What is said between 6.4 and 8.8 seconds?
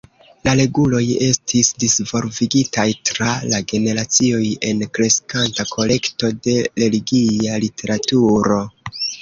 de religia literaturo.